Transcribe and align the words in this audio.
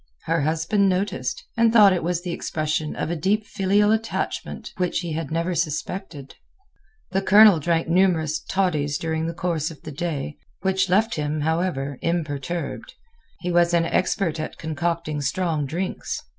Her 0.23 0.41
husband 0.41 0.89
noticed, 0.89 1.45
and 1.55 1.71
thought 1.71 1.93
it 1.93 2.01
was 2.01 2.23
the 2.23 2.31
expression 2.31 2.95
of 2.95 3.11
a 3.11 3.15
deep 3.15 3.45
filial 3.45 3.91
attachment 3.91 4.73
which 4.77 5.01
he 5.01 5.13
had 5.13 5.29
never 5.29 5.53
suspected. 5.53 6.33
The 7.11 7.21
Colonel 7.21 7.59
drank 7.59 7.87
numerous 7.87 8.39
"toddies" 8.39 8.97
during 8.97 9.27
the 9.27 9.35
course 9.35 9.69
of 9.69 9.83
the 9.83 9.91
day, 9.91 10.37
which 10.61 10.89
left 10.89 11.13
him, 11.13 11.41
however, 11.41 11.99
imperturbed. 12.01 12.95
He 13.41 13.51
was 13.51 13.75
an 13.75 13.85
expert 13.85 14.39
at 14.39 14.57
concocting 14.57 15.21
strong 15.21 15.67
drinks. 15.67 16.19